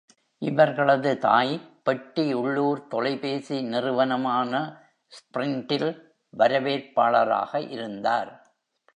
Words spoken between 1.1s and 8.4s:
தாய் பெட்டி உள்ளூர் தொலைபேசி நிறுவனமான ஸ்பிரிண்டில் வரவேற்பாளராக இருந்தார்.